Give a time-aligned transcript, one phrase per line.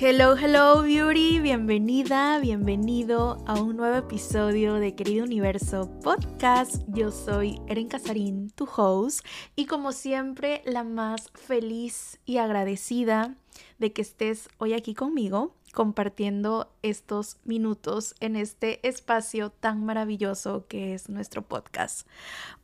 [0.00, 1.40] Hello, hello, beauty.
[1.40, 6.84] Bienvenida, bienvenido a un nuevo episodio de Querido Universo Podcast.
[6.86, 9.26] Yo soy Eren Casarín, tu host,
[9.56, 13.34] y como siempre, la más feliz y agradecida
[13.80, 20.94] de que estés hoy aquí conmigo compartiendo estos minutos en este espacio tan maravilloso que
[20.94, 22.06] es nuestro podcast.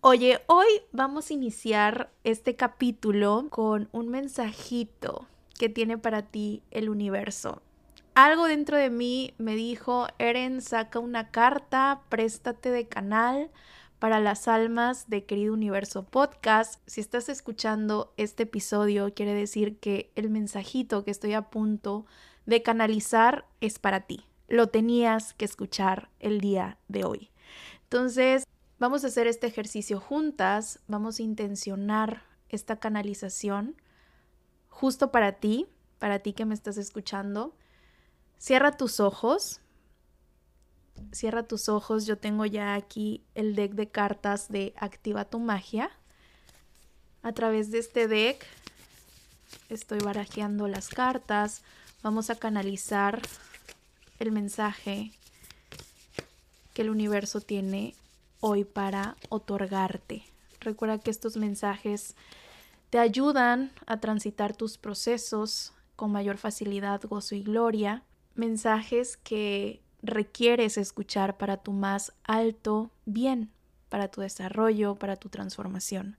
[0.03, 5.26] Oye, hoy vamos a iniciar este capítulo con un mensajito
[5.58, 7.62] que tiene para ti el universo.
[8.14, 13.50] Algo dentro de mí me dijo, Eren, saca una carta, préstate de canal
[13.98, 16.81] para las almas de Querido Universo Podcast.
[16.86, 22.07] Si estás escuchando este episodio, quiere decir que el mensajito que estoy a punto
[22.46, 24.26] de canalizar es para ti.
[24.46, 27.31] Lo tenías que escuchar el día de hoy.
[27.84, 28.45] Entonces,
[28.79, 33.75] vamos a hacer este ejercicio juntas, vamos a intencionar esta canalización
[34.75, 35.67] justo para ti,
[35.98, 37.55] para ti que me estás escuchando.
[38.39, 39.61] Cierra tus ojos.
[41.12, 42.06] Cierra tus ojos.
[42.06, 45.91] Yo tengo ya aquí el deck de cartas de Activa tu magia.
[47.22, 48.44] A través de este deck
[49.69, 51.62] estoy barajeando las cartas.
[52.03, 53.22] Vamos a canalizar
[54.19, 55.12] el mensaje
[56.75, 57.94] que el universo tiene
[58.41, 60.25] hoy para otorgarte.
[60.61, 62.16] Recuerda que estos mensajes
[62.95, 68.05] te ayudan a transitar tus procesos con mayor facilidad, gozo y gloria,
[68.37, 73.50] mensajes que requieres escuchar para tu más alto bien,
[73.89, 76.19] para tu desarrollo, para tu transformación.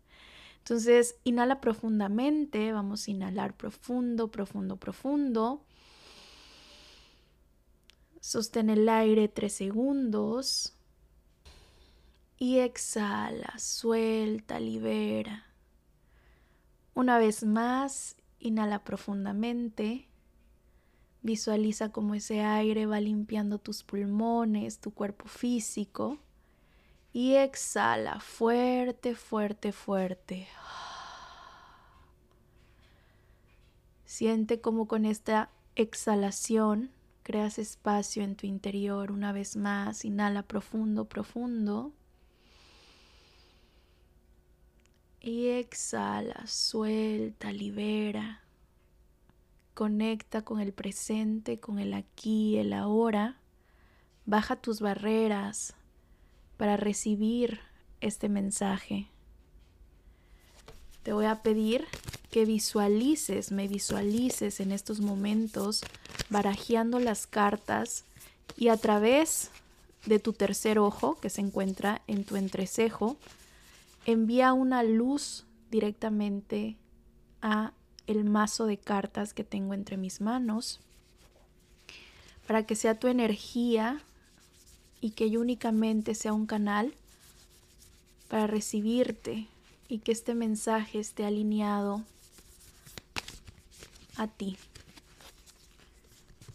[0.57, 5.63] Entonces, inhala profundamente, vamos a inhalar profundo, profundo, profundo.
[8.19, 10.73] Sostén el aire tres segundos
[12.37, 15.44] y exhala, suelta, libera.
[16.95, 20.07] Una vez más, inhala profundamente.
[21.21, 26.19] Visualiza cómo ese aire va limpiando tus pulmones, tu cuerpo físico.
[27.11, 30.47] Y exhala fuerte, fuerte, fuerte.
[34.05, 36.91] Siente como con esta exhalación
[37.23, 40.05] creas espacio en tu interior una vez más.
[40.05, 41.91] Inhala profundo, profundo.
[45.25, 48.43] Y exhala, suelta, libera.
[49.73, 53.39] Conecta con el presente, con el aquí, el ahora.
[54.27, 55.73] Baja tus barreras
[56.57, 57.59] para recibir
[58.01, 59.07] este mensaje.
[61.01, 61.85] Te voy a pedir
[62.29, 65.83] que visualices, me visualices en estos momentos
[66.29, 68.05] barajeando las cartas
[68.57, 69.49] y a través
[70.05, 73.17] de tu tercer ojo que se encuentra en tu entrecejo,
[74.05, 76.77] envía una luz directamente
[77.41, 77.73] a
[78.07, 80.79] el mazo de cartas que tengo entre mis manos
[82.47, 84.01] para que sea tu energía
[85.01, 86.93] y que yo únicamente sea un canal
[88.29, 89.47] para recibirte
[89.87, 92.03] y que este mensaje esté alineado
[94.17, 94.57] a ti.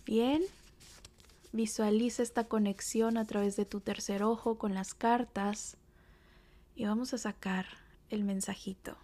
[0.06, 0.43] Bien,
[1.53, 5.77] visualiza esta conexión a través de tu tercer ojo con las cartas
[6.80, 7.66] y vamos a sacar
[8.08, 8.96] el mensajito.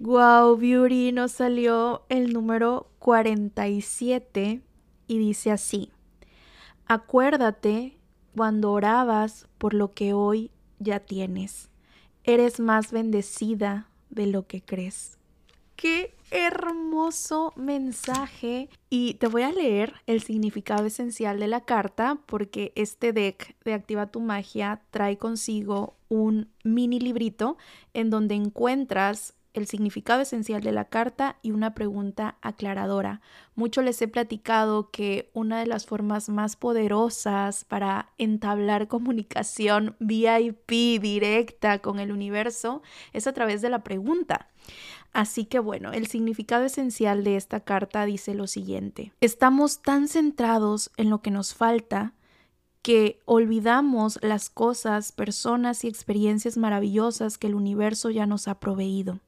[0.00, 4.60] Wow, Beauty, nos salió el número 47
[5.06, 5.92] y dice así,
[6.84, 7.96] acuérdate
[8.36, 11.70] cuando orabas por lo que hoy ya tienes,
[12.22, 15.19] eres más bendecida de lo que crees.
[15.80, 18.68] Qué hermoso mensaje.
[18.90, 23.72] Y te voy a leer el significado esencial de la carta porque este deck de
[23.72, 27.56] Activa tu Magia trae consigo un mini librito
[27.94, 33.22] en donde encuentras el significado esencial de la carta y una pregunta aclaradora.
[33.54, 41.00] Mucho les he platicado que una de las formas más poderosas para entablar comunicación VIP
[41.00, 42.82] directa con el universo
[43.14, 44.48] es a través de la pregunta.
[45.12, 49.12] Así que bueno, el significado esencial de esta carta dice lo siguiente.
[49.20, 52.14] Estamos tan centrados en lo que nos falta
[52.82, 59.20] que olvidamos las cosas, personas y experiencias maravillosas que el universo ya nos ha proveído.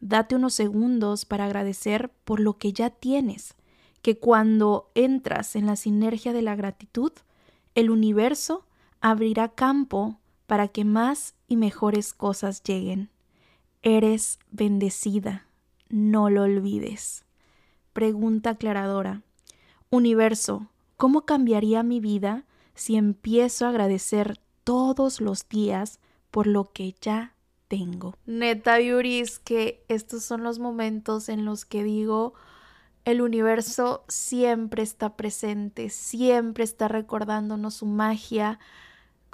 [0.00, 3.54] Date unos segundos para agradecer por lo que ya tienes,
[4.02, 7.12] que cuando entras en la sinergia de la gratitud,
[7.74, 8.64] el universo
[9.00, 13.10] abrirá campo para que más y mejores cosas lleguen.
[13.88, 15.46] Eres bendecida,
[15.88, 17.24] no lo olvides.
[17.92, 19.22] Pregunta aclaradora.
[19.90, 20.66] Universo,
[20.96, 26.00] ¿cómo cambiaría mi vida si empiezo a agradecer todos los días
[26.32, 27.36] por lo que ya
[27.68, 28.16] tengo?
[28.26, 32.34] Neta, Yuris, que estos son los momentos en los que digo,
[33.04, 38.58] el universo siempre está presente, siempre está recordándonos su magia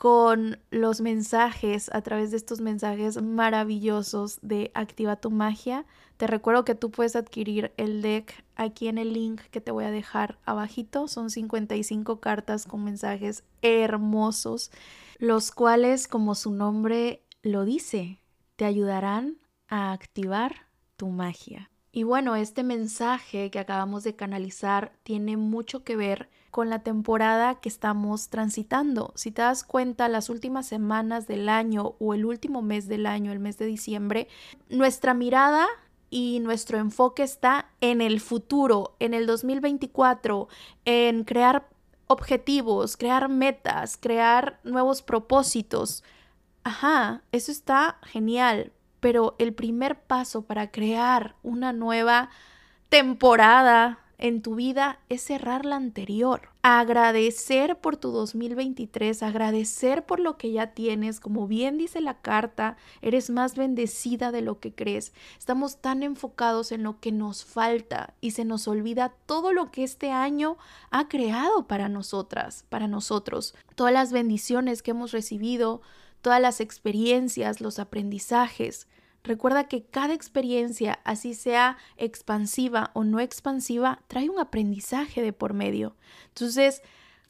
[0.02, 5.87] con los mensajes, a través de estos mensajes maravillosos de Activa tu magia.
[6.16, 9.84] Te recuerdo que tú puedes adquirir el deck aquí en el link que te voy
[9.84, 11.06] a dejar abajito.
[11.06, 14.72] Son 55 cartas con mensajes hermosos,
[15.19, 18.19] los cuales, como su nombre lo dice,
[18.56, 19.38] te ayudarán
[19.69, 20.66] a activar
[20.96, 21.70] tu magia.
[21.93, 27.56] Y bueno, este mensaje que acabamos de canalizar tiene mucho que ver con la temporada
[27.56, 29.12] que estamos transitando.
[29.16, 33.32] Si te das cuenta, las últimas semanas del año o el último mes del año,
[33.32, 34.28] el mes de diciembre,
[34.69, 35.66] nuestra mirada
[36.10, 40.49] y nuestro enfoque está en el futuro, en el 2024,
[40.84, 41.69] en crear
[42.06, 46.05] objetivos, crear metas, crear nuevos propósitos.
[46.64, 52.28] Ajá, eso está genial, pero el primer paso para crear una nueva
[52.90, 56.50] temporada en tu vida es cerrar la anterior.
[56.62, 62.76] Agradecer por tu 2023, agradecer por lo que ya tienes, como bien dice la carta,
[63.00, 65.12] eres más bendecida de lo que crees.
[65.40, 69.82] Estamos tan enfocados en lo que nos falta y se nos olvida todo lo que
[69.82, 70.56] este año
[70.92, 73.56] ha creado para nosotras, para nosotros.
[73.74, 75.82] Todas las bendiciones que hemos recibido,
[76.20, 78.86] todas las experiencias, los aprendizajes.
[79.24, 85.54] Recuerda que cada experiencia, así sea expansiva o no expansiva, trae un aprendizaje de por
[85.54, 85.96] medio.
[86.28, 86.82] Entonces,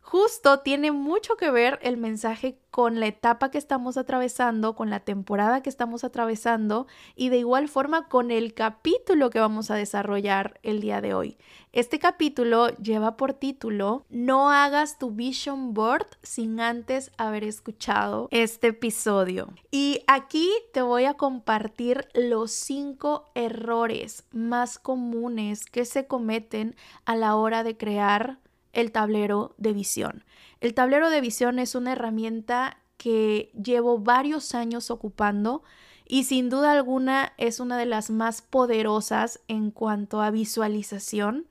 [0.03, 5.01] justo tiene mucho que ver el mensaje con la etapa que estamos atravesando, con la
[5.01, 10.59] temporada que estamos atravesando y de igual forma con el capítulo que vamos a desarrollar
[10.63, 11.37] el día de hoy.
[11.73, 18.69] Este capítulo lleva por título No hagas tu vision board sin antes haber escuchado este
[18.69, 19.55] episodio.
[19.71, 27.17] Y aquí te voy a compartir los cinco errores más comunes que se cometen a
[27.17, 28.39] la hora de crear
[28.73, 30.25] el tablero de visión.
[30.61, 35.63] El tablero de visión es una herramienta que llevo varios años ocupando
[36.07, 41.47] y sin duda alguna es una de las más poderosas en cuanto a visualización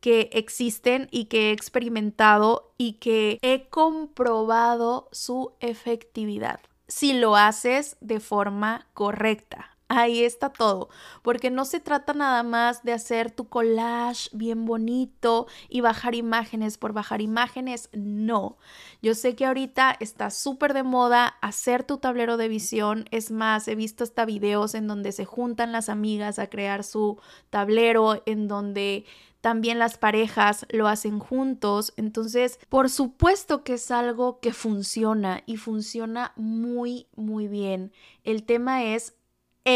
[0.00, 7.96] que existen y que he experimentado y que he comprobado su efectividad si lo haces
[8.00, 9.76] de forma correcta.
[9.90, 10.90] Ahí está todo,
[11.22, 16.76] porque no se trata nada más de hacer tu collage bien bonito y bajar imágenes
[16.76, 18.58] por bajar imágenes, no.
[19.00, 23.66] Yo sé que ahorita está súper de moda hacer tu tablero de visión, es más,
[23.66, 27.18] he visto hasta videos en donde se juntan las amigas a crear su
[27.48, 29.06] tablero, en donde
[29.40, 31.92] también las parejas lo hacen juntos.
[31.96, 37.92] Entonces, por supuesto que es algo que funciona y funciona muy, muy bien.
[38.24, 39.14] El tema es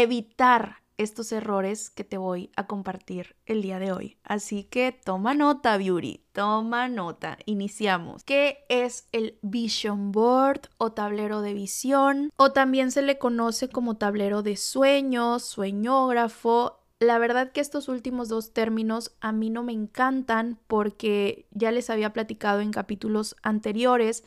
[0.01, 4.17] evitar estos errores que te voy a compartir el día de hoy.
[4.23, 7.37] Así que toma nota, Beauty, toma nota.
[7.45, 8.23] Iniciamos.
[8.23, 12.31] ¿Qué es el Vision Board o tablero de visión?
[12.37, 16.79] O también se le conoce como tablero de sueños, sueñógrafo.
[16.99, 21.89] La verdad que estos últimos dos términos a mí no me encantan porque ya les
[21.89, 24.23] había platicado en capítulos anteriores.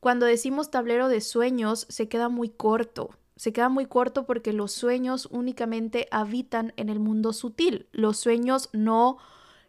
[0.00, 4.72] Cuando decimos tablero de sueños se queda muy corto se queda muy corto porque los
[4.72, 7.88] sueños únicamente habitan en el mundo sutil.
[7.92, 9.18] Los sueños no,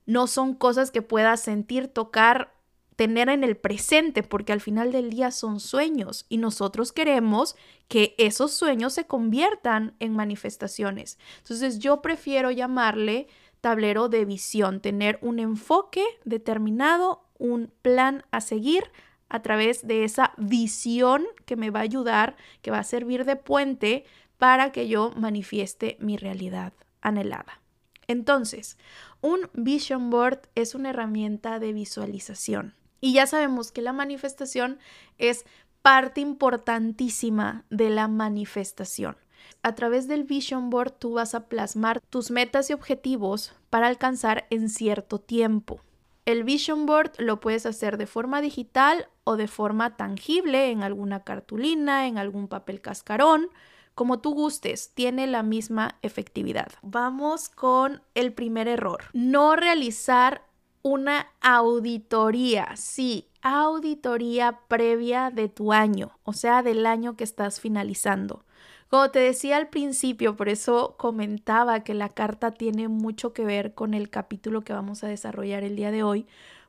[0.05, 2.53] no son cosas que puedas sentir, tocar,
[2.95, 7.55] tener en el presente, porque al final del día son sueños y nosotros queremos
[7.87, 11.17] que esos sueños se conviertan en manifestaciones.
[11.39, 13.27] Entonces yo prefiero llamarle
[13.61, 18.83] tablero de visión, tener un enfoque determinado, un plan a seguir
[19.29, 23.35] a través de esa visión que me va a ayudar, que va a servir de
[23.35, 24.05] puente
[24.37, 27.61] para que yo manifieste mi realidad anhelada.
[28.07, 28.77] Entonces,
[29.21, 34.79] un vision board es una herramienta de visualización y ya sabemos que la manifestación
[35.17, 35.45] es
[35.81, 39.17] parte importantísima de la manifestación.
[39.61, 44.47] A través del vision board tú vas a plasmar tus metas y objetivos para alcanzar
[44.49, 45.81] en cierto tiempo.
[46.25, 51.23] El vision board lo puedes hacer de forma digital o de forma tangible en alguna
[51.23, 53.49] cartulina, en algún papel cascarón,
[53.93, 56.71] como tú gustes, tiene la misma efectividad.
[56.81, 59.05] Vamos con el primer error.
[59.13, 60.43] No realizar
[60.81, 68.45] una auditoría, sí, auditoría previa de tu año, o sea, del año que estás finalizando.
[68.89, 73.73] Como te decía al principio, por eso comentaba que la carta tiene mucho que ver
[73.73, 76.27] con el capítulo que vamos a desarrollar el día de hoy,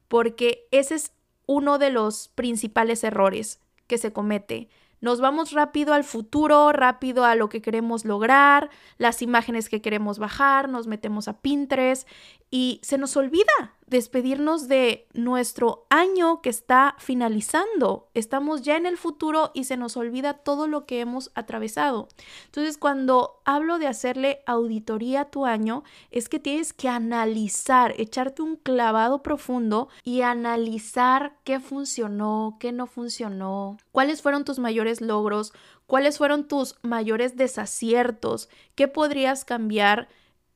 [0.08, 1.12] porque ese es
[1.46, 4.68] uno de los principales errores que se comete.
[5.00, 10.18] Nos vamos rápido al futuro, rápido a lo que queremos lograr, las imágenes que queremos
[10.18, 12.08] bajar, nos metemos a Pinterest
[12.50, 18.08] y se nos olvida despedirnos de nuestro año que está finalizando.
[18.14, 22.08] Estamos ya en el futuro y se nos olvida todo lo que hemos atravesado.
[22.46, 28.42] Entonces, cuando hablo de hacerle auditoría a tu año, es que tienes que analizar, echarte
[28.42, 35.52] un clavado profundo y analizar qué funcionó, qué no funcionó, cuáles fueron tus mayores logros,
[35.86, 40.08] cuáles fueron tus mayores desaciertos, qué podrías cambiar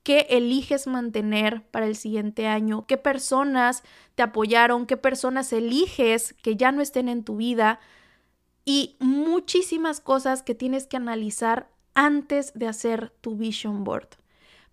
[0.03, 3.83] qué eliges mantener para el siguiente año, qué personas
[4.15, 7.81] te apoyaron, qué personas eliges que ya no estén en tu vida
[8.65, 14.09] y muchísimas cosas que tienes que analizar antes de hacer tu vision board.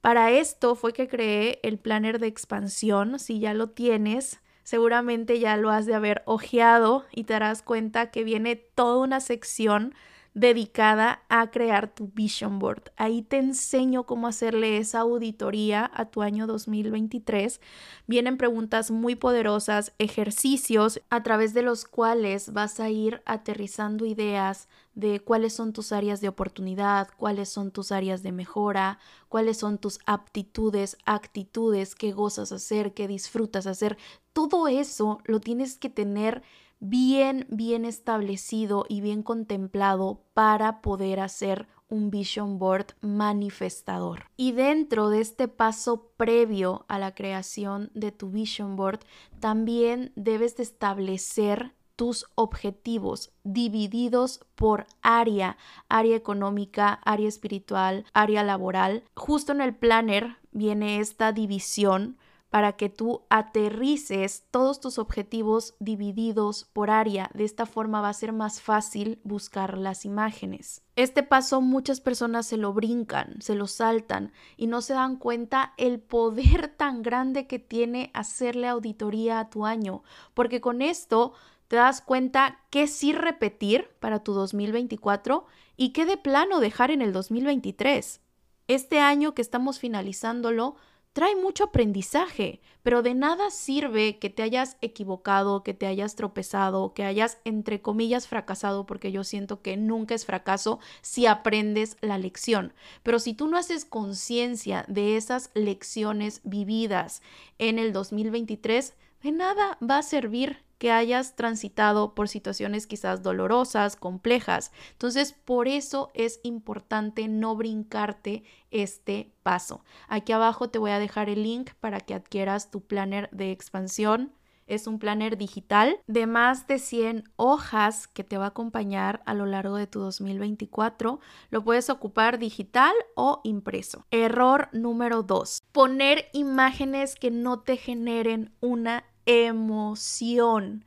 [0.01, 3.19] Para esto fue que creé el planner de expansión.
[3.19, 8.12] Si ya lo tienes, seguramente ya lo has de haber ojeado y te darás cuenta
[8.12, 9.96] que viene toda una sección
[10.38, 12.91] dedicada a crear tu vision board.
[12.96, 17.60] Ahí te enseño cómo hacerle esa auditoría a tu año 2023.
[18.06, 24.67] Vienen preguntas muy poderosas, ejercicios a través de los cuales vas a ir aterrizando ideas
[24.94, 29.79] de cuáles son tus áreas de oportunidad, cuáles son tus áreas de mejora, cuáles son
[29.79, 33.98] tus aptitudes, actitudes, qué gozas hacer, qué disfrutas hacer.
[34.34, 36.44] Todo eso lo tienes que tener
[36.79, 44.25] bien, bien establecido y bien contemplado para poder hacer un vision board manifestador.
[44.36, 49.00] Y dentro de este paso previo a la creación de tu vision board,
[49.39, 55.57] también debes de establecer tus objetivos divididos por área,
[55.89, 59.03] área económica, área espiritual, área laboral.
[59.15, 62.17] Justo en el planner viene esta división
[62.49, 67.29] para que tú aterrices todos tus objetivos divididos por área.
[67.33, 70.81] De esta forma va a ser más fácil buscar las imágenes.
[70.95, 75.73] Este paso muchas personas se lo brincan, se lo saltan y no se dan cuenta
[75.77, 81.33] el poder tan grande que tiene hacerle auditoría a tu año, porque con esto
[81.67, 87.01] te das cuenta qué sí repetir para tu 2024 y qué de plano dejar en
[87.01, 88.21] el 2023.
[88.67, 90.75] Este año que estamos finalizándolo,
[91.17, 96.93] trae mucho aprendizaje, pero de nada sirve que te hayas equivocado, que te hayas tropezado,
[96.93, 102.19] que hayas, entre comillas, fracasado, porque yo siento que nunca es fracaso si aprendes la
[102.19, 102.71] lección.
[103.01, 107.24] Pero si tú no haces conciencia de esas lecciones vividas
[107.57, 113.95] en el 2023, de nada va a servir que hayas transitado por situaciones quizás dolorosas,
[113.95, 114.71] complejas.
[114.91, 119.83] Entonces, por eso es importante no brincarte este paso.
[120.07, 124.33] Aquí abajo te voy a dejar el link para que adquieras tu planner de expansión.
[124.67, 129.33] Es un planner digital de más de 100 hojas que te va a acompañar a
[129.33, 131.21] lo largo de tu 2024.
[131.50, 134.05] Lo puedes ocupar digital o impreso.
[134.12, 135.62] Error número 2.
[135.71, 140.83] Poner imágenes que no te generen una emoción.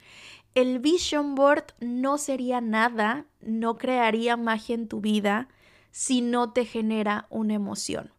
[0.54, 5.48] El vision board no sería nada, no crearía magia en tu vida
[5.90, 8.12] si no te genera una emoción.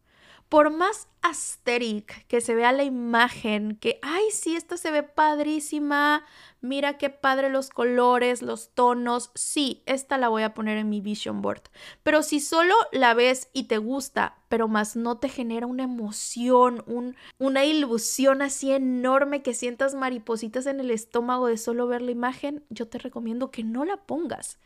[0.51, 6.25] Por más aesthetic que se vea la imagen, que, ay, sí, esta se ve padrísima,
[6.59, 10.99] mira qué padre los colores, los tonos, sí, esta la voy a poner en mi
[10.99, 11.61] vision board.
[12.03, 16.83] Pero si solo la ves y te gusta, pero más no te genera una emoción,
[16.85, 22.11] un, una ilusión así enorme que sientas maripositas en el estómago de solo ver la
[22.11, 24.59] imagen, yo te recomiendo que no la pongas.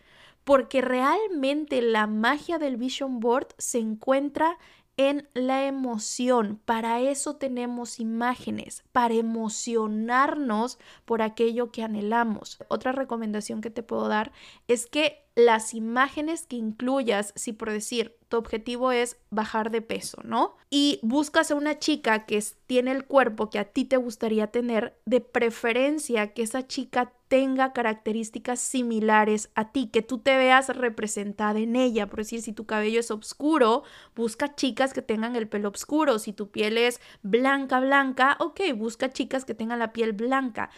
[0.45, 4.57] Porque realmente la magia del vision board se encuentra
[4.97, 6.61] en la emoción.
[6.65, 12.59] Para eso tenemos imágenes, para emocionarnos por aquello que anhelamos.
[12.67, 14.31] Otra recomendación que te puedo dar
[14.67, 20.21] es que las imágenes que incluyas, si por decir tu objetivo es bajar de peso,
[20.23, 20.55] ¿no?
[20.69, 24.97] Y buscas a una chica que tiene el cuerpo que a ti te gustaría tener,
[25.05, 31.59] de preferencia que esa chica tenga características similares a ti, que tú te veas representada
[31.59, 32.07] en ella.
[32.07, 33.83] Por decir, si tu cabello es oscuro,
[34.15, 36.17] busca chicas que tengan el pelo oscuro.
[36.17, 40.69] Si tu piel es blanca, blanca, ok, busca chicas que tengan la piel blanca.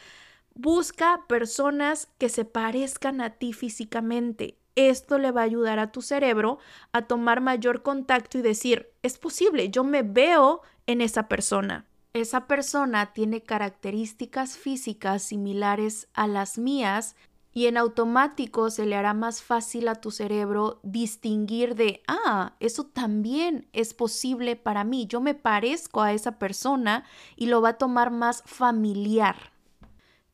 [0.59, 4.57] Busca personas que se parezcan a ti físicamente.
[4.75, 6.57] Esto le va a ayudar a tu cerebro
[6.93, 11.85] a tomar mayor contacto y decir, es posible, yo me veo en esa persona.
[12.13, 17.15] Esa persona tiene características físicas similares a las mías
[17.53, 22.87] y en automático se le hará más fácil a tu cerebro distinguir de, ah, eso
[22.87, 27.03] también es posible para mí, yo me parezco a esa persona
[27.35, 29.55] y lo va a tomar más familiar.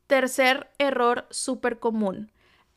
[0.06, 2.30] Tercer error súper común.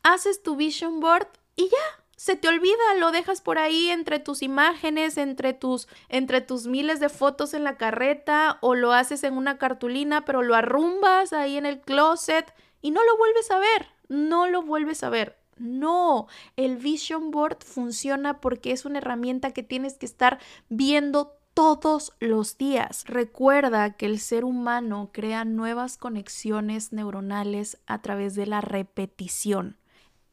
[0.03, 4.41] Haces tu vision board y ya, se te olvida, lo dejas por ahí entre tus
[4.41, 9.37] imágenes, entre tus, entre tus miles de fotos en la carreta o lo haces en
[9.37, 13.87] una cartulina, pero lo arrumbas ahí en el closet y no lo vuelves a ver,
[14.07, 15.37] no lo vuelves a ver.
[15.57, 22.13] No, el Vision Board funciona porque es una herramienta que tienes que estar viendo todos
[22.19, 23.03] los días.
[23.07, 29.75] Recuerda que el ser humano crea nuevas conexiones neuronales a través de la repetición.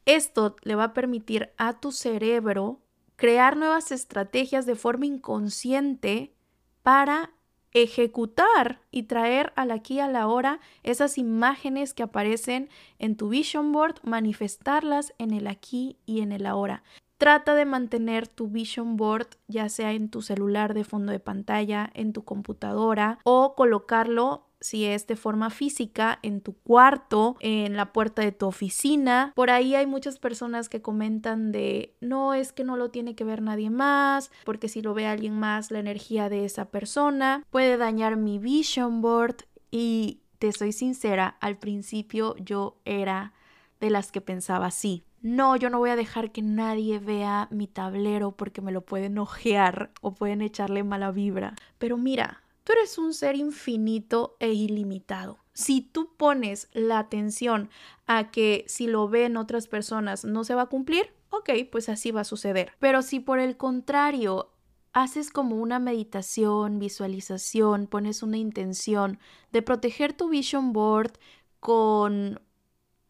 [0.05, 2.79] Esto le va a permitir a tu cerebro
[3.15, 6.35] crear nuevas estrategias de forma inconsciente
[6.83, 7.31] para
[7.71, 13.71] ejecutar y traer al aquí a la hora esas imágenes que aparecen en tu vision
[13.71, 16.83] board, manifestarlas en el aquí y en el ahora.
[17.17, 21.89] Trata de mantener tu vision board ya sea en tu celular de fondo de pantalla,
[21.93, 27.93] en tu computadora o colocarlo si es de forma física, en tu cuarto, en la
[27.93, 29.31] puerta de tu oficina.
[29.35, 33.23] Por ahí hay muchas personas que comentan de, no, es que no lo tiene que
[33.23, 37.77] ver nadie más, porque si lo ve alguien más, la energía de esa persona puede
[37.77, 39.45] dañar mi vision board.
[39.69, 43.33] Y te soy sincera, al principio yo era
[43.79, 45.03] de las que pensaba así.
[45.25, 49.17] No, yo no voy a dejar que nadie vea mi tablero porque me lo pueden
[49.17, 51.55] ojear o pueden echarle mala vibra.
[51.79, 55.37] Pero mira, Tú eres un ser infinito e ilimitado.
[55.53, 57.69] Si tú pones la atención
[58.07, 62.09] a que si lo ven otras personas no se va a cumplir, ok, pues así
[62.09, 62.71] va a suceder.
[62.79, 64.49] Pero si por el contrario
[64.93, 69.19] haces como una meditación, visualización, pones una intención
[69.51, 71.11] de proteger tu vision board
[71.59, 72.41] con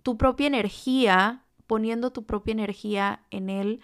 [0.03, 3.81] tu propia energía, poniendo tu propia energía en él,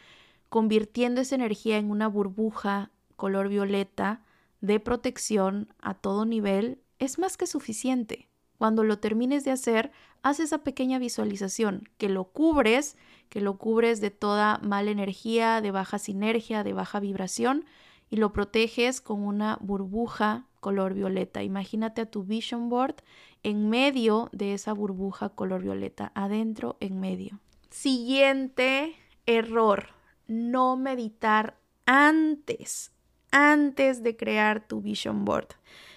[0.50, 4.24] convirtiendo esa energía en una burbuja color violeta,
[4.62, 8.28] de protección a todo nivel es más que suficiente.
[8.58, 12.96] Cuando lo termines de hacer, haz esa pequeña visualización, que lo cubres,
[13.30, 17.66] que lo cubres de toda mala energía, de baja sinergia, de baja vibración,
[18.12, 21.42] y lo proteges con una burbuja color violeta.
[21.42, 22.96] Imagínate a tu vision board
[23.42, 27.40] en medio de esa burbuja color violeta, adentro, en medio.
[27.72, 29.88] Siguiente error,
[30.28, 32.92] no meditar antes
[33.32, 35.48] antes de crear tu vision board.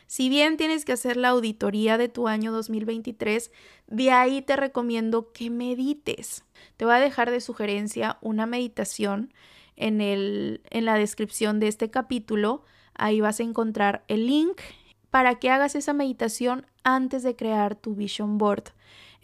[0.07, 3.51] Si bien tienes que hacer la auditoría de tu año 2023,
[3.89, 6.45] de ahí te recomiendo que medites.
[6.77, 9.33] Te voy a dejar de sugerencia una meditación
[9.77, 12.65] en, el, en la descripción de este capítulo.
[12.95, 14.61] Ahí vas a encontrar el link
[15.11, 18.65] para que hagas esa meditación antes de crear tu vision board.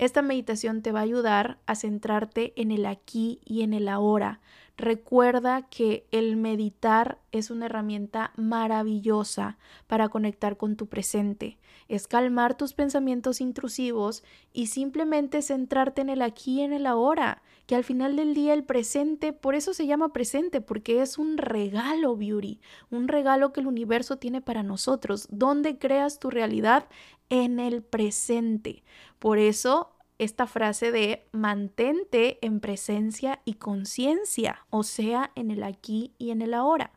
[0.00, 4.40] Esta meditación te va a ayudar a centrarte en el aquí y en el ahora,
[4.80, 11.58] Recuerda que el meditar es una herramienta maravillosa para conectar con tu presente.
[11.88, 17.42] Es calmar tus pensamientos intrusivos y simplemente centrarte en el aquí y en el ahora,
[17.66, 21.36] que al final del día el presente, por eso se llama presente, porque es un
[21.36, 22.58] regalo, Beauty,
[22.90, 26.86] un regalo que el universo tiene para nosotros, donde creas tu realidad
[27.30, 28.84] en el presente.
[29.18, 36.12] Por eso esta frase de mantente en presencia y conciencia, o sea, en el aquí
[36.18, 36.92] y en el ahora.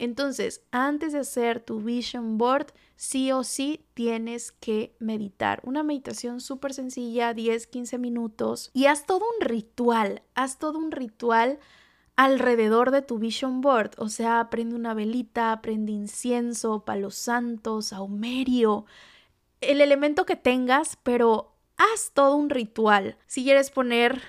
[0.00, 5.60] Entonces, antes de hacer tu vision board, sí o sí tienes que meditar.
[5.62, 10.90] Una meditación súper sencilla, 10, 15 minutos, y haz todo un ritual, haz todo un
[10.90, 11.60] ritual
[12.16, 18.84] alrededor de tu vision board, o sea, prende una velita, prende incienso, palos santos, aumerio,
[19.70, 23.16] el elemento que tengas, pero haz todo un ritual.
[23.26, 24.22] Si quieres poner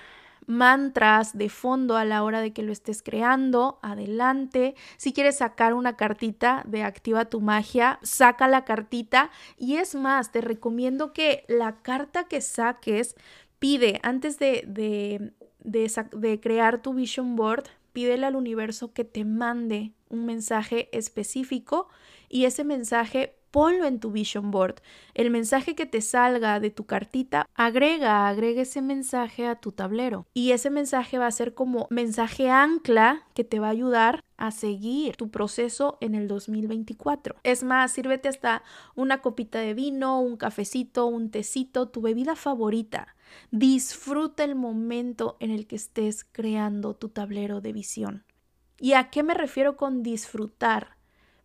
[0.46, 4.74] mantras de fondo a la hora de que lo estés creando, adelante.
[4.96, 9.30] Si quieres sacar una cartita de Activa tu magia, saca la cartita.
[9.58, 13.16] Y es más, te recomiendo que la carta que saques,
[13.58, 15.32] pide antes de, de,
[15.64, 21.88] de crear tu vision board, pídele al universo que te mande un mensaje específico
[22.28, 24.76] y ese mensaje ponlo en tu vision board.
[25.14, 30.26] El mensaje que te salga de tu cartita, agrega, agrega ese mensaje a tu tablero.
[30.34, 34.50] Y ese mensaje va a ser como mensaje ancla que te va a ayudar a
[34.50, 37.36] seguir tu proceso en el 2024.
[37.42, 38.62] Es más, sírvete hasta
[38.94, 43.16] una copita de vino, un cafecito, un tecito, tu bebida favorita.
[43.50, 48.24] Disfruta el momento en el que estés creando tu tablero de visión.
[48.78, 50.95] ¿Y a qué me refiero con disfrutar?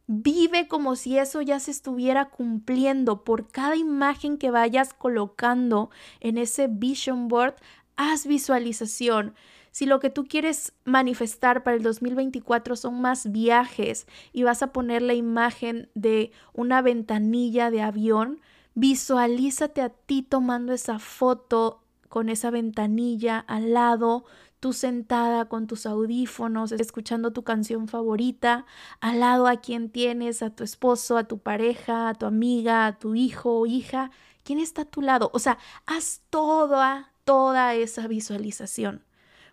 [0.07, 3.23] Vive como si eso ya se estuviera cumpliendo.
[3.23, 7.55] Por cada imagen que vayas colocando en ese vision board,
[7.95, 9.35] haz visualización.
[9.71, 14.73] Si lo que tú quieres manifestar para el 2024 son más viajes y vas a
[14.73, 18.41] poner la imagen de una ventanilla de avión,
[18.75, 24.25] visualízate a ti tomando esa foto con esa ventanilla al lado,
[24.61, 28.65] tú sentada con tus audífonos, escuchando tu canción favorita,
[29.01, 32.99] al lado a quien tienes, a tu esposo, a tu pareja, a tu amiga, a
[32.99, 34.11] tu hijo o hija,
[34.43, 35.31] ¿quién está a tu lado?
[35.33, 39.03] O sea, haz toda, toda esa visualización.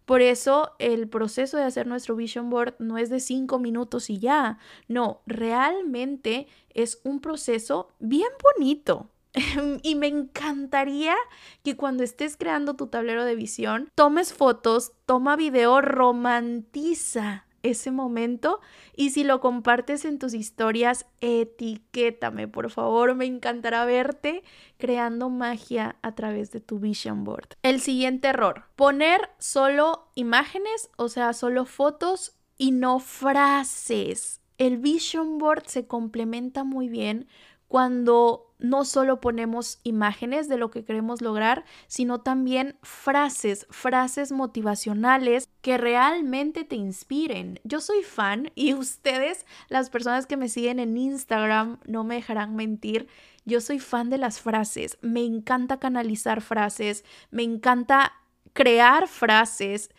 [0.04, 4.18] Por eso el proceso de hacer nuestro vision board no es de cinco minutos y
[4.18, 9.10] ya, no, realmente es un proceso bien bonito,
[9.82, 11.14] y me encantaría
[11.62, 18.60] que cuando estés creando tu tablero de visión, tomes fotos, toma video, romantiza ese momento
[18.96, 24.42] y si lo compartes en tus historias, etiquétame, por favor, me encantará verte
[24.76, 27.56] creando magia a través de tu vision board.
[27.62, 34.40] El siguiente error, poner solo imágenes, o sea, solo fotos y no frases.
[34.58, 37.28] El vision board se complementa muy bien
[37.68, 45.48] cuando no solo ponemos imágenes de lo que queremos lograr, sino también frases, frases motivacionales
[45.60, 47.60] que realmente te inspiren.
[47.62, 52.56] Yo soy fan y ustedes, las personas que me siguen en Instagram, no me dejarán
[52.56, 53.08] mentir.
[53.44, 58.12] Yo soy fan de las frases, me encanta canalizar frases, me encanta
[58.52, 59.90] crear frases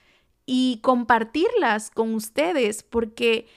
[0.45, 3.47] y compartirlas con ustedes porque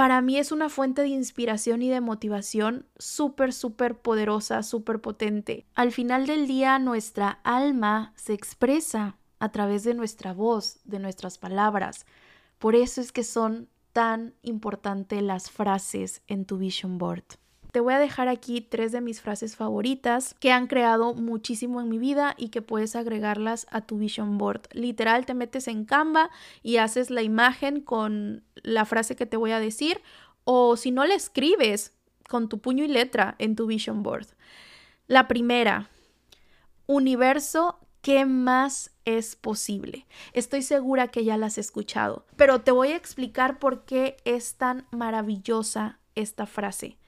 [0.00, 5.66] para mí es una fuente de inspiración y de motivación súper, súper poderosa, súper potente.
[5.74, 11.36] Al final del día, nuestra alma se expresa a través de nuestra voz, de nuestras
[11.36, 12.06] palabras.
[12.58, 17.24] Por eso es que son tan importantes las frases en tu vision board.
[17.72, 21.88] Te voy a dejar aquí tres de mis frases favoritas que han creado muchísimo en
[21.88, 24.62] mi vida y que puedes agregarlas a tu vision board.
[24.72, 26.30] Literal, te metes en Canva
[26.62, 30.02] y haces la imagen con la frase que te voy a decir
[30.44, 31.94] o si no la escribes
[32.28, 34.26] con tu puño y letra en tu vision board.
[35.06, 35.90] La primera,
[36.86, 40.06] universo, ¿qué más es posible?
[40.32, 44.56] Estoy segura que ya la has escuchado, pero te voy a explicar por qué es
[44.56, 46.99] tan maravillosa esta frase.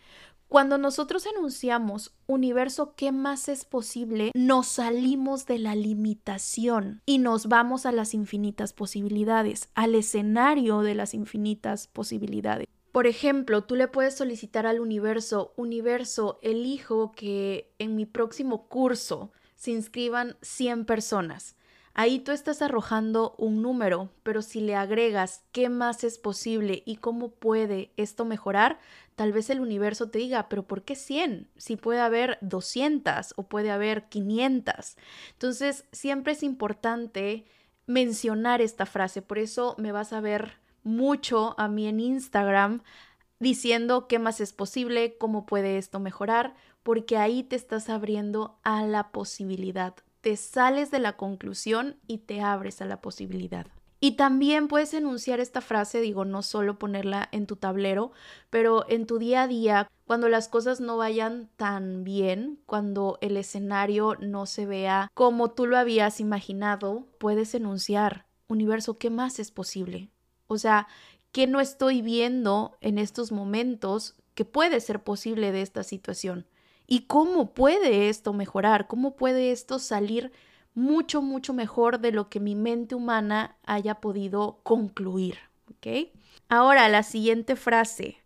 [0.53, 4.33] Cuando nosotros enunciamos universo, ¿qué más es posible?
[4.35, 10.95] Nos salimos de la limitación y nos vamos a las infinitas posibilidades, al escenario de
[10.95, 12.69] las infinitas posibilidades.
[12.93, 19.33] Por ejemplo, tú le puedes solicitar al universo, universo, elijo que en mi próximo curso
[19.57, 21.57] se inscriban 100 personas.
[21.95, 26.97] Ahí tú estás arrojando un número, pero si le agregas qué más es posible y
[26.97, 28.79] cómo puede esto mejorar,
[29.15, 31.51] tal vez el universo te diga, pero ¿por qué 100?
[31.57, 34.97] Si puede haber 200 o puede haber 500.
[35.33, 37.45] Entonces, siempre es importante
[37.87, 42.83] mencionar esta frase, por eso me vas a ver mucho a mí en Instagram
[43.39, 48.87] diciendo qué más es posible, cómo puede esto mejorar, porque ahí te estás abriendo a
[48.87, 53.67] la posibilidad te sales de la conclusión y te abres a la posibilidad.
[54.05, 58.11] Y también puedes enunciar esta frase, digo, no solo ponerla en tu tablero,
[58.51, 63.37] pero en tu día a día, cuando las cosas no vayan tan bien, cuando el
[63.37, 69.53] escenario no se vea como tú lo habías imaginado, puedes enunciar, universo, ¿qué más es
[69.53, 70.11] posible?
[70.49, 70.89] O sea,
[71.31, 76.47] ¿qué no estoy viendo en estos momentos que puede ser posible de esta situación?
[76.87, 78.87] ¿Y cómo puede esto mejorar?
[78.87, 80.33] ¿Cómo puede esto salir
[80.75, 85.39] mucho, mucho mejor de lo que mi mente humana haya podido concluir?
[85.71, 86.11] ¿Ok?
[86.49, 88.19] Ahora, la siguiente frase.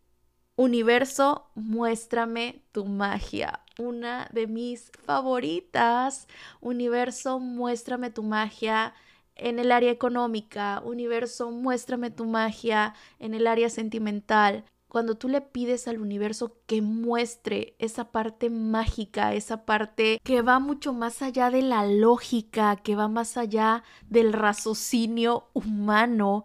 [0.56, 3.60] Universo, muéstrame tu magia.
[3.78, 6.26] Una de mis favoritas.
[6.60, 8.94] Universo, muéstrame tu magia
[9.34, 10.80] en el área económica.
[10.84, 16.80] Universo, muéstrame tu magia en el área sentimental cuando tú le pides al universo que
[16.82, 22.96] muestre esa parte mágica, esa parte que va mucho más allá de la lógica, que
[22.96, 26.44] va más allá del raciocinio humano,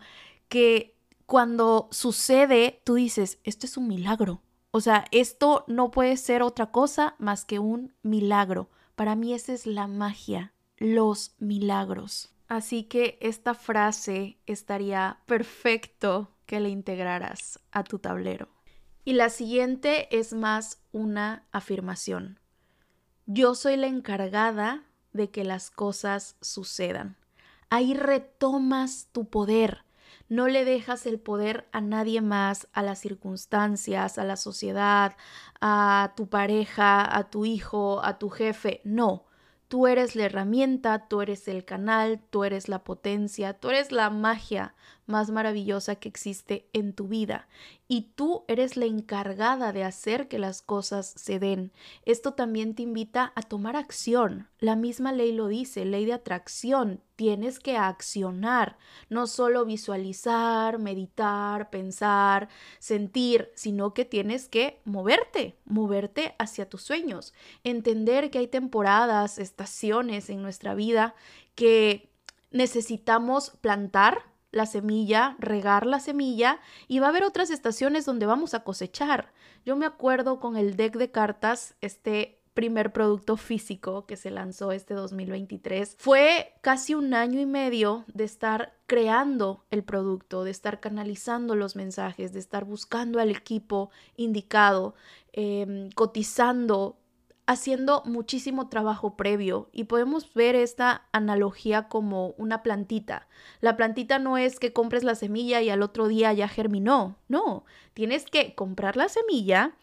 [0.49, 4.41] que cuando sucede, tú dices, esto es un milagro.
[4.71, 8.69] O sea, esto no puede ser otra cosa más que un milagro.
[8.95, 12.33] Para mí esa es la magia, los milagros.
[12.47, 18.49] Así que esta frase estaría perfecto que le integraras a tu tablero.
[19.05, 22.41] Y la siguiente es más una afirmación.
[23.25, 24.83] Yo soy la encargada
[25.13, 27.15] de que las cosas sucedan.
[27.69, 29.85] Ahí retomas tu poder.
[30.27, 35.15] No le dejas el poder a nadie más, a las circunstancias, a la sociedad,
[35.61, 38.81] a tu pareja, a tu hijo, a tu jefe.
[38.83, 39.23] No,
[39.71, 44.09] Tú eres la herramienta, tú eres el canal, tú eres la potencia, tú eres la
[44.09, 44.75] magia
[45.11, 47.47] más maravillosa que existe en tu vida
[47.93, 51.73] y tú eres la encargada de hacer que las cosas se den.
[52.05, 54.47] Esto también te invita a tomar acción.
[54.59, 57.01] La misma ley lo dice, ley de atracción.
[57.17, 58.77] Tienes que accionar,
[59.09, 62.47] no solo visualizar, meditar, pensar,
[62.79, 67.33] sentir, sino que tienes que moverte, moverte hacia tus sueños.
[67.65, 71.13] Entender que hay temporadas, estaciones en nuestra vida
[71.55, 72.09] que
[72.51, 78.53] necesitamos plantar la semilla, regar la semilla y va a haber otras estaciones donde vamos
[78.53, 79.31] a cosechar.
[79.65, 84.71] Yo me acuerdo con el deck de cartas, este primer producto físico que se lanzó
[84.71, 85.95] este 2023.
[85.97, 91.75] Fue casi un año y medio de estar creando el producto, de estar canalizando los
[91.75, 94.95] mensajes, de estar buscando al equipo indicado,
[95.31, 96.97] em, cotizando
[97.51, 103.27] haciendo muchísimo trabajo previo y podemos ver esta analogía como una plantita.
[103.59, 107.65] La plantita no es que compres la semilla y al otro día ya germinó, no,
[107.93, 109.75] tienes que comprar la semilla,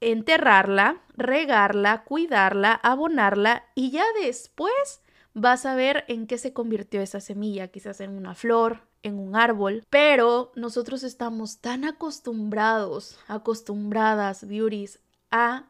[0.00, 5.02] enterrarla, regarla, cuidarla, abonarla y ya después
[5.34, 9.34] vas a ver en qué se convirtió esa semilla, quizás en una flor, en un
[9.34, 15.00] árbol, pero nosotros estamos tan acostumbrados, acostumbradas, beauties,
[15.32, 15.69] a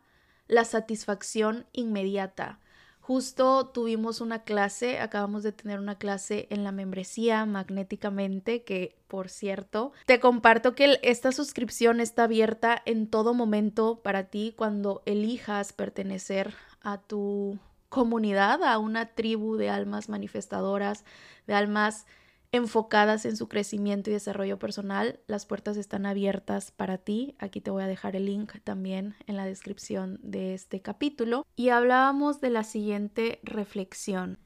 [0.50, 2.58] la satisfacción inmediata.
[3.00, 9.28] Justo tuvimos una clase, acabamos de tener una clase en la membresía magnéticamente, que por
[9.28, 15.72] cierto, te comparto que esta suscripción está abierta en todo momento para ti cuando elijas
[15.72, 17.58] pertenecer a tu
[17.88, 21.04] comunidad, a una tribu de almas manifestadoras,
[21.46, 22.06] de almas
[22.52, 27.36] enfocadas en su crecimiento y desarrollo personal, las puertas están abiertas para ti.
[27.38, 31.46] Aquí te voy a dejar el link también en la descripción de este capítulo.
[31.54, 34.38] Y hablábamos de la siguiente reflexión.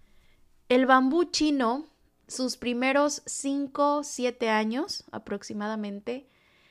[0.69, 1.87] El bambú chino,
[2.29, 6.29] sus primeros 5, 7 años aproximadamente,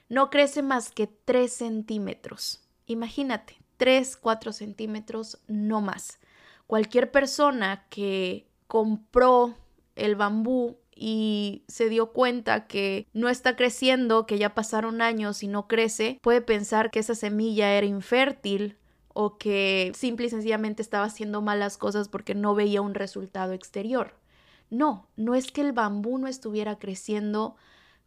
[0.09, 2.67] no crece más que 3 centímetros.
[2.85, 6.19] Imagínate, 3, 4 centímetros, no más.
[6.67, 9.55] Cualquier persona que compró
[9.95, 15.47] el bambú y se dio cuenta que no está creciendo, que ya pasaron años y
[15.47, 18.77] no crece, puede pensar que esa semilla era infértil
[19.13, 24.15] o que simple y sencillamente estaba haciendo malas cosas porque no veía un resultado exterior.
[24.69, 27.55] No, no es que el bambú no estuviera creciendo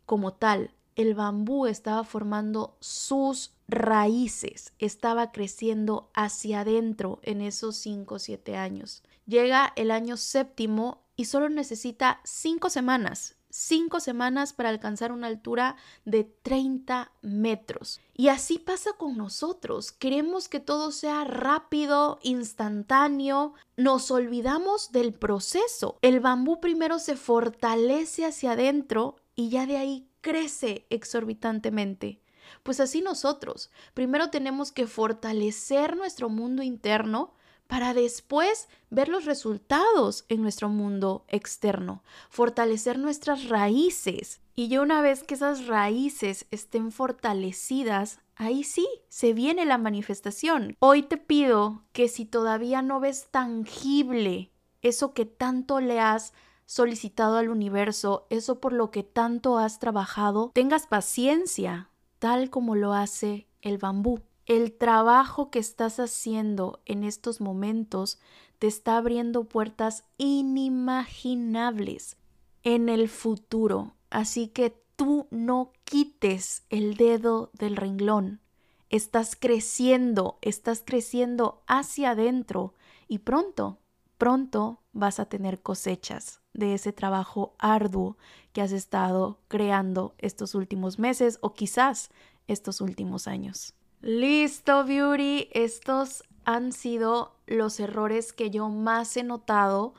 [0.05, 8.14] como tal, el bambú estaba formando sus raíces, estaba creciendo hacia adentro en esos 5
[8.14, 9.03] o 7 años.
[9.27, 15.77] Llega el año séptimo y solo necesita cinco semanas, cinco semanas para alcanzar una altura
[16.05, 18.01] de 30 metros.
[18.15, 19.93] Y así pasa con nosotros.
[19.93, 23.55] Queremos que todo sea rápido, instantáneo.
[23.77, 25.99] Nos olvidamos del proceso.
[26.03, 32.21] El bambú primero se fortalece hacia adentro y ya de ahí crece exorbitantemente.
[32.63, 37.35] Pues así nosotros, primero tenemos que fortalecer nuestro mundo interno
[37.67, 44.41] para después ver los resultados en nuestro mundo externo, fortalecer nuestras raíces.
[44.55, 50.77] Y ya una vez que esas raíces estén fortalecidas, ahí sí, se viene la manifestación.
[50.79, 54.51] Hoy te pido que si todavía no ves tangible
[54.83, 56.33] eso que tanto le has
[56.65, 62.93] solicitado al universo, eso por lo que tanto has trabajado, tengas paciencia, tal como lo
[62.93, 64.21] hace el bambú.
[64.47, 68.21] El trabajo que estás haciendo en estos momentos
[68.61, 72.17] te está abriendo puertas inimaginables
[72.63, 73.97] en el futuro.
[74.09, 78.41] Así que tú no quites el dedo del renglón.
[78.89, 82.75] Estás creciendo, estás creciendo hacia adentro
[83.09, 83.81] y pronto,
[84.17, 88.17] pronto vas a tener cosechas de ese trabajo arduo
[88.53, 92.11] que has estado creando estos últimos meses o quizás
[92.47, 93.75] estos últimos años.
[94.01, 95.49] Listo, Beauty.
[95.53, 99.95] Estos han sido los errores que yo más he notado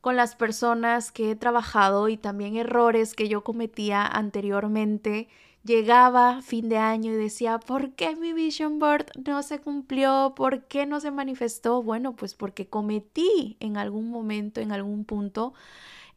[0.00, 5.28] con las personas que he trabajado y también errores que yo cometía anteriormente.
[5.64, 10.32] Llegaba fin de año y decía, ¿por qué mi vision board no se cumplió?
[10.34, 11.82] ¿Por qué no se manifestó?
[11.84, 15.54] Bueno, pues porque cometí en algún momento, en algún punto,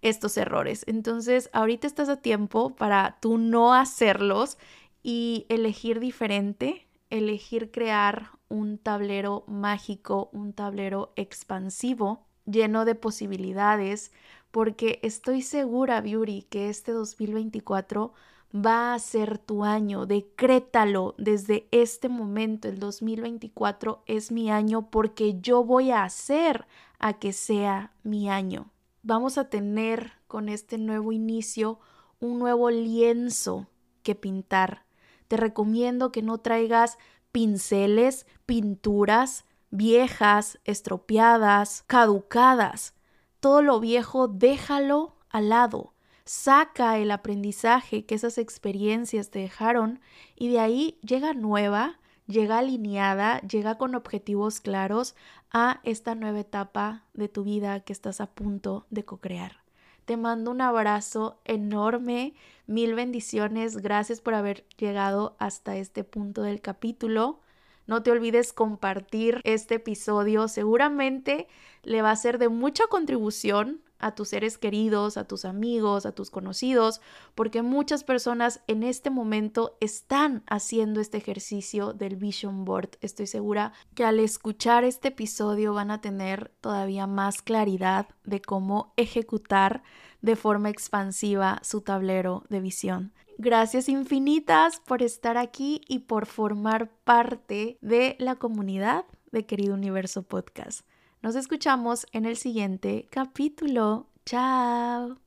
[0.01, 0.83] estos errores.
[0.87, 4.57] Entonces, ahorita estás a tiempo para tú no hacerlos
[5.03, 14.11] y elegir diferente, elegir crear un tablero mágico, un tablero expansivo, lleno de posibilidades,
[14.51, 18.13] porque estoy segura, Beauty, que este 2024
[18.55, 20.05] va a ser tu año.
[20.05, 22.67] Decrétalo desde este momento.
[22.69, 26.67] El 2024 es mi año porque yo voy a hacer
[26.99, 28.71] a que sea mi año.
[29.03, 31.79] Vamos a tener con este nuevo inicio
[32.19, 33.67] un nuevo lienzo
[34.03, 34.84] que pintar.
[35.27, 36.97] Te recomiendo que no traigas
[37.31, 42.93] pinceles, pinturas viejas, estropeadas, caducadas.
[43.39, 45.93] Todo lo viejo déjalo al lado.
[46.23, 49.99] Saca el aprendizaje que esas experiencias te dejaron
[50.35, 55.15] y de ahí llega nueva, llega alineada, llega con objetivos claros
[55.51, 59.64] a esta nueva etapa de tu vida que estás a punto de co-crear.
[60.05, 62.35] Te mando un abrazo enorme,
[62.67, 67.39] mil bendiciones, gracias por haber llegado hasta este punto del capítulo.
[67.87, 71.47] No te olvides compartir este episodio, seguramente
[71.81, 76.11] le va a ser de mucha contribución a tus seres queridos, a tus amigos, a
[76.11, 77.01] tus conocidos,
[77.33, 82.91] porque muchas personas en este momento están haciendo este ejercicio del Vision Board.
[83.01, 88.93] Estoy segura que al escuchar este episodio van a tener todavía más claridad de cómo
[88.97, 89.83] ejecutar
[90.21, 93.13] de forma expansiva su tablero de visión.
[93.37, 100.23] Gracias infinitas por estar aquí y por formar parte de la comunidad de Querido Universo
[100.23, 100.87] Podcast.
[101.25, 104.05] Nos escuchamos en el siguiente capítulo.
[104.27, 105.17] Chao.